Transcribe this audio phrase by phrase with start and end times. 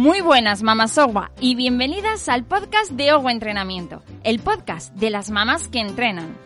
[0.00, 5.30] Muy buenas, mamás Ogua, y bienvenidas al podcast de Ogua Entrenamiento, el podcast de las
[5.30, 6.38] mamás que entrenan.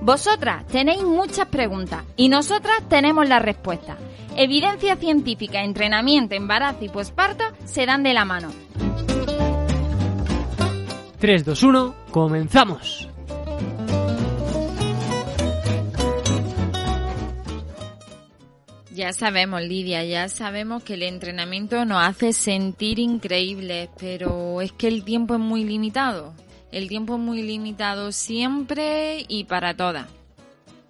[0.00, 3.98] Vosotras tenéis muchas preguntas y nosotras tenemos la respuesta.
[4.36, 8.50] Evidencia científica, entrenamiento, embarazo y posparto se dan de la mano.
[11.18, 13.09] 3, 2, 1, comenzamos.
[19.00, 24.88] Ya sabemos, Lidia, ya sabemos que el entrenamiento nos hace sentir increíbles, pero es que
[24.88, 26.34] el tiempo es muy limitado.
[26.70, 30.06] El tiempo es muy limitado siempre y para todas.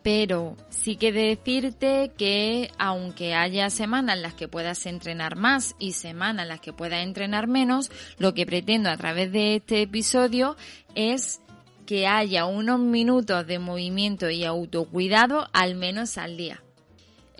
[0.02, 5.92] Pero sí que decirte que aunque haya semanas en las que puedas entrenar más y
[5.92, 10.56] semanas en las que puedas entrenar menos, lo que pretendo a través de este episodio
[10.96, 11.40] es
[11.86, 16.60] que haya unos minutos de movimiento y autocuidado al menos al día.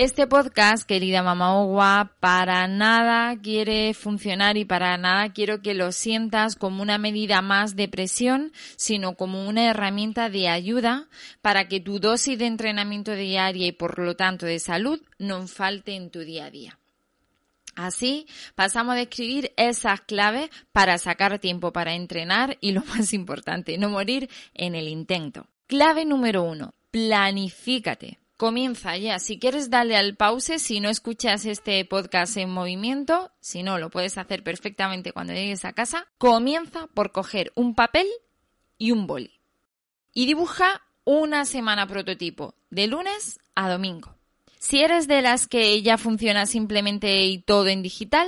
[0.01, 5.93] Este podcast, querida mamá Ogua, para nada quiere funcionar y para nada quiero que lo
[5.93, 11.07] sientas como una medida más de presión, sino como una herramienta de ayuda
[11.43, 15.95] para que tu dosis de entrenamiento diaria y por lo tanto de salud no falte
[15.97, 16.79] en tu día a día.
[17.75, 23.77] Así pasamos a escribir esas claves para sacar tiempo para entrenar y lo más importante,
[23.77, 25.47] no morir en el intento.
[25.67, 29.19] Clave número uno, planifícate comienza ya.
[29.19, 33.91] Si quieres darle al pause, si no escuchas este podcast en movimiento, si no, lo
[33.91, 38.07] puedes hacer perfectamente cuando llegues a casa, comienza por coger un papel
[38.79, 39.43] y un boli.
[40.15, 44.17] Y dibuja una semana prototipo, de lunes a domingo.
[44.59, 48.27] Si eres de las que ya funciona simplemente y todo en digital,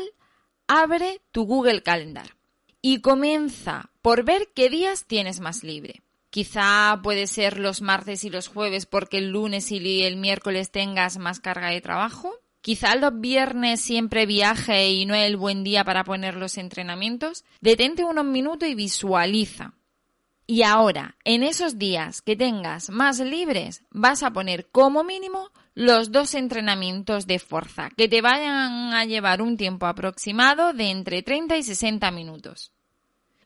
[0.66, 2.36] abre tu Google Calendar
[2.82, 6.02] y comienza por ver qué días tienes más libre.
[6.32, 11.18] Quizá puede ser los martes y los jueves porque el lunes y el miércoles tengas
[11.18, 12.32] más carga de trabajo.
[12.62, 17.44] Quizá los viernes siempre viaje y no es el buen día para poner los entrenamientos.
[17.60, 19.74] Detente unos minutos y visualiza.
[20.46, 26.12] Y ahora, en esos días que tengas más libres, vas a poner como mínimo los
[26.12, 31.58] dos entrenamientos de fuerza, que te vayan a llevar un tiempo aproximado de entre 30
[31.58, 32.72] y 60 minutos.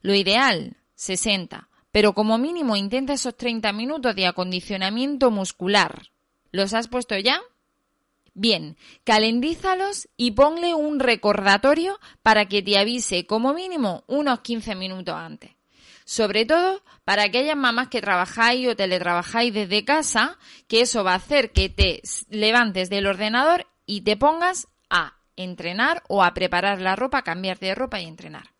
[0.01, 1.66] Lo ideal, 60
[1.97, 6.03] pero como mínimo intenta esos 30 minutos de acondicionamiento muscular.
[6.51, 7.41] ¿Los has puesto ya?
[8.35, 15.15] Bien, calendízalos y ponle un recordatorio para que te avise como mínimo unos 15 minutos
[15.15, 15.55] antes.
[16.05, 20.37] Sobre todo para aquellas mamás que trabajáis o teletrabajáis desde casa,
[20.67, 26.03] que eso va a hacer que te levantes del ordenador y te pongas a entrenar
[26.09, 28.56] o a preparar la ropa, cambiar de ropa y entrenar.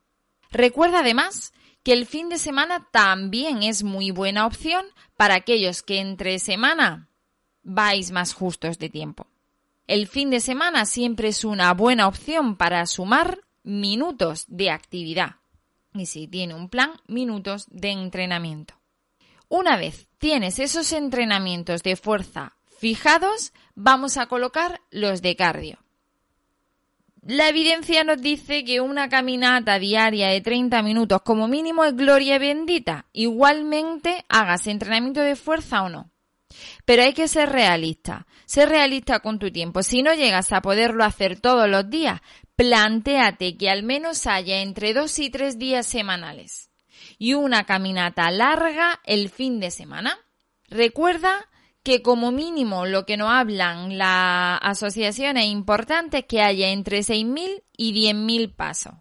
[0.52, 1.54] Recuerda además
[1.84, 4.86] que el fin de semana también es muy buena opción
[5.16, 7.10] para aquellos que entre semana
[7.64, 9.28] vais más justos de tiempo.
[9.88, 15.38] El fin de semana siempre es una buena opción para sumar minutos de actividad.
[15.94, 18.74] Y si tiene un plan, minutos de entrenamiento.
[19.50, 25.80] Una vez tienes esos entrenamientos de fuerza fijados, vamos a colocar los de cardio.
[27.28, 32.40] La evidencia nos dice que una caminata diaria de 30 minutos como mínimo es gloria
[32.40, 33.08] bendita.
[33.12, 36.10] Igualmente hagas entrenamiento de fuerza o no.
[36.86, 38.28] Pero hay que ser realista.
[38.46, 39.84] Ser realista con tu tiempo.
[39.84, 42.22] Si no llegas a poderlo hacer todos los días,
[42.56, 46.70] plantéate que al menos haya entre dos y tres días semanales.
[47.18, 50.18] Y una caminata larga el fin de semana.
[50.70, 51.50] Recuerda
[51.88, 57.94] que como mínimo lo que nos hablan asociaciones importantes es que haya entre 6.000 y
[57.94, 58.94] 10.000 pasos.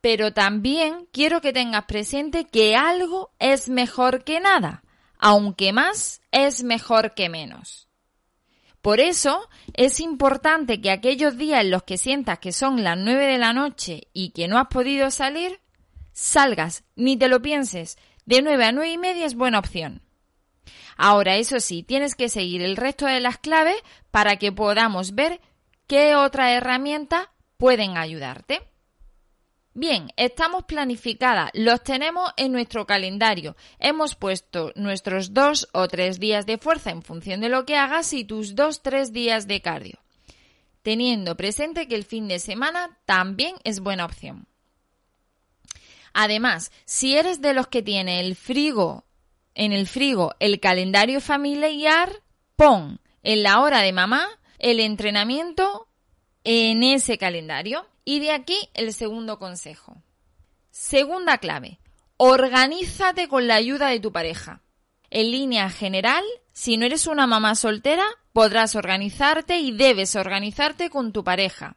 [0.00, 4.82] Pero también quiero que tengas presente que algo es mejor que nada,
[5.18, 7.90] aunque más es mejor que menos.
[8.80, 13.26] Por eso es importante que aquellos días en los que sientas que son las 9
[13.26, 15.60] de la noche y que no has podido salir,
[16.14, 17.98] salgas, ni te lo pienses.
[18.24, 20.00] De 9 a 9 y media es buena opción.
[21.02, 23.76] Ahora, eso sí, tienes que seguir el resto de las claves
[24.10, 25.40] para que podamos ver
[25.86, 28.60] qué otra herramienta pueden ayudarte.
[29.72, 33.56] Bien, estamos planificadas, los tenemos en nuestro calendario.
[33.78, 38.12] Hemos puesto nuestros dos o tres días de fuerza en función de lo que hagas
[38.12, 40.00] y tus dos tres días de cardio.
[40.82, 44.46] Teniendo presente que el fin de semana también es buena opción.
[46.12, 49.06] Además, si eres de los que tiene el frigo,
[49.60, 52.22] en el frigo el calendario familiar,
[52.56, 54.26] pon en la hora de mamá
[54.58, 55.86] el entrenamiento
[56.44, 57.86] en ese calendario.
[58.06, 60.02] Y de aquí el segundo consejo.
[60.70, 61.78] Segunda clave.
[62.16, 64.62] Organízate con la ayuda de tu pareja.
[65.10, 66.24] En línea general,
[66.54, 71.76] si no eres una mamá soltera, podrás organizarte y debes organizarte con tu pareja.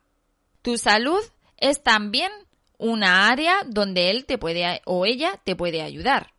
[0.61, 1.21] Tu salud
[1.57, 2.31] es también
[2.77, 6.33] una área donde él te puede o ella te puede ayudar.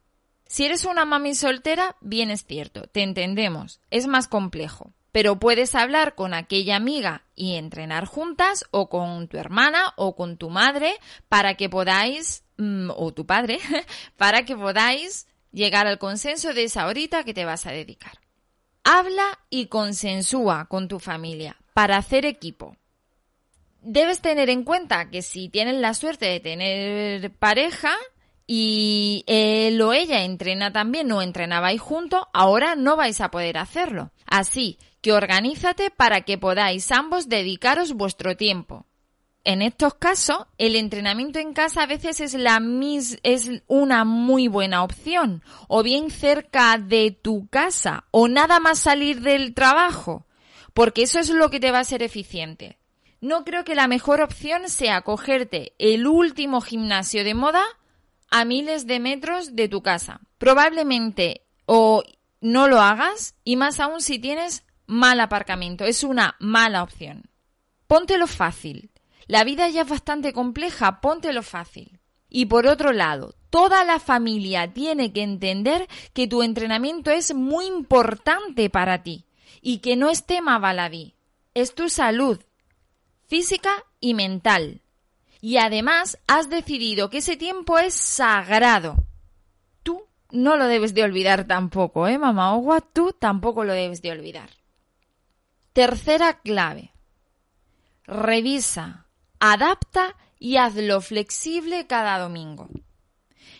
[0.46, 5.76] Si eres una mami soltera, bien es cierto, te entendemos, es más complejo pero puedes
[5.76, 10.96] hablar con aquella amiga y entrenar juntas o con tu hermana o con tu madre
[11.28, 13.60] para que podáis, mm, o tu padre,
[14.16, 18.18] para que podáis llegar al consenso de esa horita que te vas a dedicar.
[18.82, 22.76] Habla y consensúa con tu familia para hacer equipo.
[23.82, 27.96] Debes tener en cuenta que si tienes la suerte de tener pareja,
[28.46, 34.12] y él o ella entrena también o entrenabais juntos, ahora no vais a poder hacerlo.
[34.26, 38.86] Así que organízate para que podáis ambos dedicaros vuestro tiempo.
[39.46, 44.48] En estos casos, el entrenamiento en casa a veces es, la mis es una muy
[44.48, 50.26] buena opción, o bien cerca de tu casa, o nada más salir del trabajo,
[50.72, 52.78] porque eso es lo que te va a ser eficiente.
[53.20, 57.64] No creo que la mejor opción sea cogerte el último gimnasio de moda
[58.34, 60.20] a miles de metros de tu casa.
[60.38, 62.02] Probablemente o
[62.40, 65.84] no lo hagas y más aún si tienes mal aparcamiento.
[65.84, 67.30] Es una mala opción.
[67.86, 68.90] Póntelo fácil.
[69.28, 72.00] La vida ya es bastante compleja, póntelo fácil.
[72.28, 77.66] Y por otro lado, toda la familia tiene que entender que tu entrenamiento es muy
[77.66, 79.26] importante para ti
[79.60, 81.14] y que no es tema baladí.
[81.54, 82.40] Es tu salud
[83.28, 84.82] física y mental
[85.44, 88.96] y además has decidido que ese tiempo es sagrado.
[89.82, 92.80] Tú no lo debes de olvidar tampoco, ¿eh, mamá Ogua?
[92.80, 94.48] Tú tampoco lo debes de olvidar.
[95.74, 96.92] Tercera clave.
[98.04, 99.04] Revisa,
[99.38, 102.70] adapta y hazlo flexible cada domingo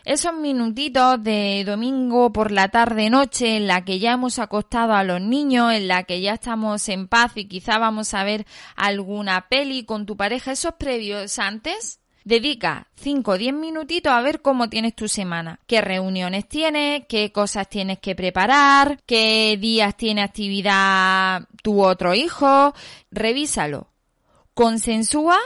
[0.05, 5.03] esos minutitos de domingo por la tarde noche en la que ya hemos acostado a
[5.03, 8.47] los niños, en la que ya estamos en paz y quizá vamos a ver
[8.77, 14.43] alguna peli con tu pareja, esos previos antes, dedica 5 o 10 minutitos a ver
[14.43, 20.23] cómo tienes tu semana, qué reuniones tienes, qué cosas tienes que preparar, qué días tiene
[20.23, 22.75] actividad tu otro hijo,
[23.11, 23.89] revísalo.
[24.53, 25.39] Consensúa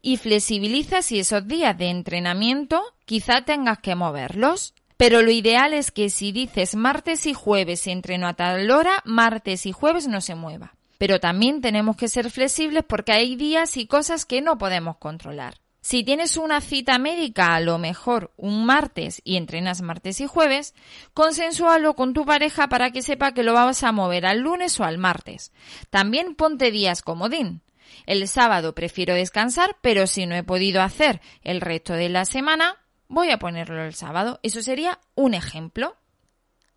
[0.00, 4.74] y flexibiliza si esos días de entrenamiento quizá tengas que moverlos.
[4.98, 9.64] Pero lo ideal es que si dices martes y jueves entreno a tal hora, martes
[9.64, 10.74] y jueves no se mueva.
[10.98, 15.54] Pero también tenemos que ser flexibles porque hay días y cosas que no podemos controlar.
[15.80, 20.74] Si tienes una cita médica a lo mejor un martes y entrenas martes y jueves,
[21.14, 24.84] consensúalo con tu pareja para que sepa que lo vas a mover al lunes o
[24.84, 25.52] al martes.
[25.88, 27.62] También ponte días comodín.
[28.04, 32.76] El sábado prefiero descansar, pero si no he podido hacer el resto de la semana,
[33.08, 34.40] voy a ponerlo el sábado.
[34.42, 35.96] Eso sería un ejemplo.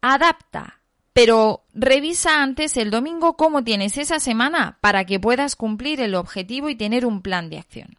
[0.01, 0.79] Adapta,
[1.13, 6.69] pero revisa antes el domingo cómo tienes esa semana para que puedas cumplir el objetivo
[6.69, 7.97] y tener un plan de acción.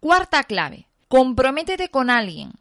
[0.00, 0.86] Cuarta clave.
[1.08, 2.52] Comprométete con alguien.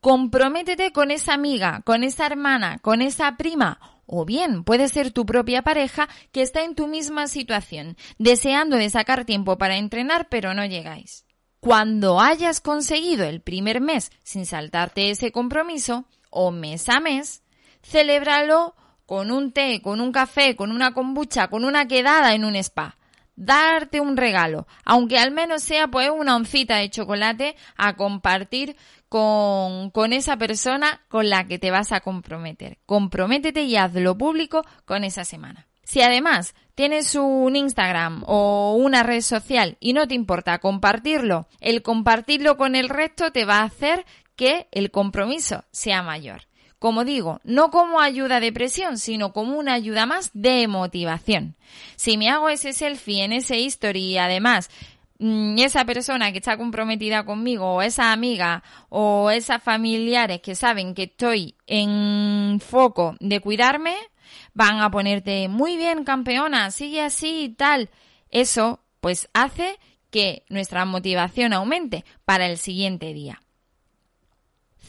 [0.00, 3.78] Comprométete con esa amiga, con esa hermana, con esa prima
[4.12, 8.90] o bien puede ser tu propia pareja que está en tu misma situación, deseando de
[8.90, 11.24] sacar tiempo para entrenar pero no llegáis.
[11.60, 17.42] Cuando hayas conseguido el primer mes sin saltarte ese compromiso, o mes a mes,
[17.82, 18.74] celébralo
[19.04, 22.96] con un té, con un café, con una kombucha, con una quedada en un spa.
[23.36, 28.76] Darte un regalo, aunque al menos sea pues una oncita de chocolate a compartir
[29.08, 32.78] con, con esa persona con la que te vas a comprometer.
[32.86, 35.69] Comprométete y hazlo público con esa semana.
[35.90, 41.82] Si además tienes un Instagram o una red social y no te importa compartirlo, el
[41.82, 44.06] compartirlo con el resto te va a hacer
[44.36, 46.42] que el compromiso sea mayor.
[46.78, 51.56] Como digo, no como ayuda de presión, sino como una ayuda más de motivación.
[51.96, 54.70] Si me hago ese selfie en ese history y además
[55.22, 60.94] Mm, esa persona que está comprometida conmigo o esa amiga o esas familiares que saben
[60.94, 63.96] que estoy en foco de cuidarme,
[64.54, 67.90] van a ponerte muy bien campeona, sigue así y tal.
[68.30, 69.78] Eso pues hace
[70.10, 73.40] que nuestra motivación aumente para el siguiente día.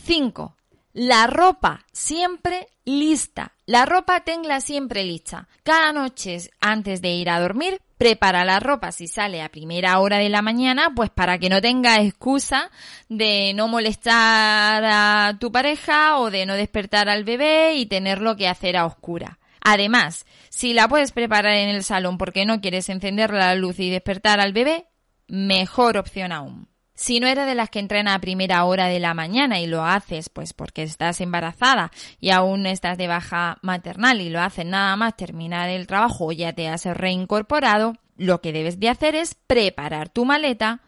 [0.03, 0.55] 5.
[0.93, 3.53] La ropa siempre lista.
[3.65, 5.47] La ropa tenla siempre lista.
[5.63, 10.17] Cada noche antes de ir a dormir, prepara la ropa si sale a primera hora
[10.17, 12.71] de la mañana, pues para que no tenga excusa
[13.07, 18.47] de no molestar a tu pareja o de no despertar al bebé y tenerlo que
[18.49, 19.37] hacer a oscura.
[19.61, 23.89] Además, si la puedes preparar en el salón porque no quieres encender la luz y
[23.89, 24.87] despertar al bebé,
[25.27, 26.67] mejor opción aún.
[26.93, 29.83] Si no eres de las que entrena a primera hora de la mañana y lo
[29.83, 34.95] haces pues porque estás embarazada y aún estás de baja maternal y lo haces nada
[34.97, 39.33] más terminar el trabajo o ya te has reincorporado, lo que debes de hacer es
[39.33, 40.81] preparar tu maleta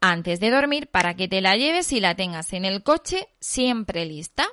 [0.00, 4.06] antes de dormir para que te la lleves y la tengas en el coche siempre
[4.06, 4.46] lista.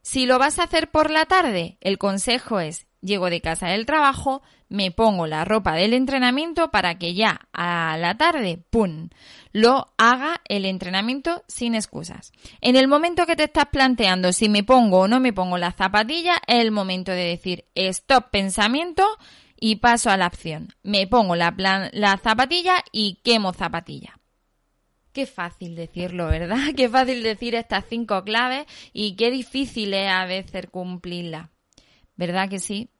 [0.00, 3.86] Si lo vas a hacer por la tarde, el consejo es llego de casa del
[3.86, 9.10] trabajo, me pongo la ropa del entrenamiento para que ya a la tarde, ¡pum!,
[9.52, 12.32] lo haga el entrenamiento sin excusas.
[12.60, 15.72] En el momento que te estás planteando si me pongo o no me pongo la
[15.72, 19.06] zapatilla, es el momento de decir stop pensamiento
[19.60, 20.74] y paso a la acción.
[20.82, 21.54] Me pongo la,
[21.92, 24.18] la zapatilla y quemo zapatilla.
[25.12, 26.58] Qué fácil decirlo, ¿verdad?
[26.76, 31.50] Qué fácil decir estas cinco claves y qué difícil es a veces cumplirlas.
[32.16, 32.90] ¿Verdad que sí?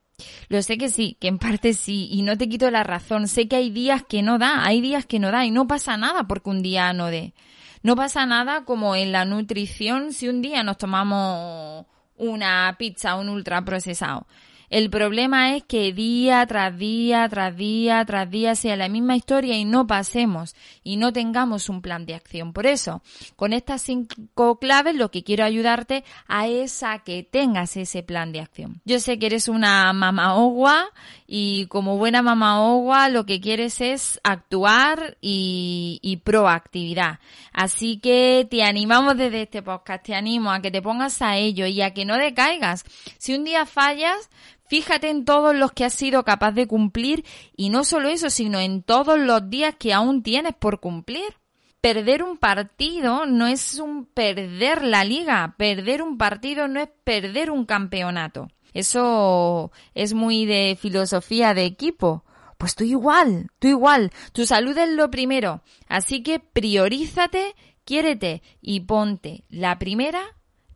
[0.48, 3.28] Lo sé que sí, que en parte sí, y no te quito la razón.
[3.28, 5.96] Sé que hay días que no da, hay días que no da, y no pasa
[5.96, 7.34] nada porque un día no dé.
[7.82, 13.28] No pasa nada como en la nutrición si un día nos tomamos una pizza, un
[13.28, 14.26] ultraprocesado.
[14.70, 19.56] El problema es que día tras día, tras día, tras día sea la misma historia
[19.56, 22.52] y no pasemos y no tengamos un plan de acción.
[22.52, 23.02] Por eso,
[23.34, 28.30] con estas cinco claves lo que quiero ayudarte a es a que tengas ese plan
[28.30, 28.80] de acción.
[28.84, 30.90] Yo sé que eres una mamá ogua
[31.26, 37.18] y como buena mamá ogua lo que quieres es actuar y, y proactividad.
[37.52, 41.66] Así que te animamos desde este podcast, te animo a que te pongas a ello
[41.66, 42.84] y a que no decaigas.
[43.18, 44.28] Si un día fallas,
[44.66, 47.24] Fíjate en todos los que has sido capaz de cumplir
[47.56, 51.36] y no solo eso, sino en todos los días que aún tienes por cumplir.
[51.80, 57.50] Perder un partido no es un perder la liga, perder un partido no es perder
[57.50, 58.48] un campeonato.
[58.72, 62.24] Eso es muy de filosofía de equipo.
[62.56, 65.62] Pues tú igual, tú igual, tu salud es lo primero.
[65.86, 67.54] Así que priorízate,
[67.84, 70.22] quiérete y ponte la primera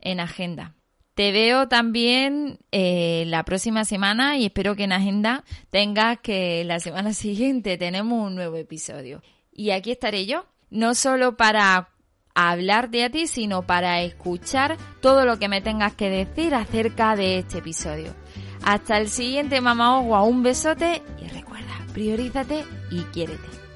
[0.00, 0.77] en agenda.
[1.18, 6.78] Te veo también eh, la próxima semana y espero que en agenda tengas que la
[6.78, 9.20] semana siguiente tenemos un nuevo episodio.
[9.50, 11.88] Y aquí estaré yo, no solo para
[12.36, 17.38] hablarte a ti, sino para escuchar todo lo que me tengas que decir acerca de
[17.38, 18.14] este episodio.
[18.62, 23.67] Hasta el siguiente mamá Ogua, un besote y recuerda, priorízate y quiérete.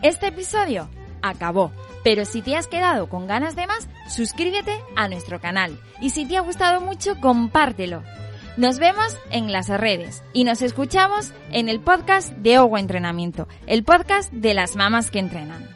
[0.00, 0.88] Este episodio
[1.22, 1.72] acabó,
[2.04, 6.24] pero si te has quedado con ganas de más, suscríbete a nuestro canal y si
[6.24, 8.04] te ha gustado mucho, compártelo.
[8.56, 13.82] Nos vemos en las redes y nos escuchamos en el podcast de Ogo Entrenamiento, el
[13.82, 15.68] podcast de las mamás que entrenan.